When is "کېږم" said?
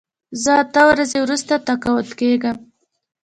2.19-2.57